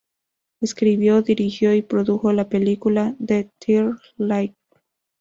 Escribió, 0.61 1.21
dirigió 1.21 1.75
y 1.75 1.83
produjo 1.83 2.33
la 2.33 2.49
película 2.49 3.15
"The 3.23 3.51
Third 3.59 3.99
Light". 4.17 4.55